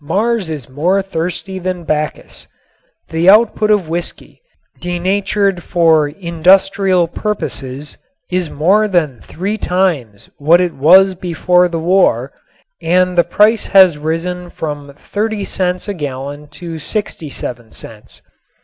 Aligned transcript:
Mars 0.00 0.48
is 0.48 0.68
more 0.68 1.02
thirsty 1.02 1.58
than 1.58 1.82
Bacchus. 1.82 2.46
The 3.08 3.28
output 3.28 3.68
of 3.72 3.88
whiskey, 3.88 4.40
denatured 4.80 5.64
for 5.64 6.06
industrial 6.06 7.08
purposes, 7.08 7.96
is 8.30 8.48
more 8.48 8.86
than 8.86 9.20
three 9.20 9.58
times 9.58 10.30
what 10.38 10.60
is 10.60 10.70
was 10.70 11.16
before 11.16 11.66
the 11.68 11.80
war, 11.80 12.30
and 12.80 13.18
the 13.18 13.24
price 13.24 13.66
has 13.74 13.98
risen 13.98 14.50
from 14.50 14.94
30 14.96 15.42
cents 15.42 15.88
a 15.88 15.94
gallon 15.94 16.46
to 16.50 16.78
67 16.78 17.72
cents. 17.72 18.22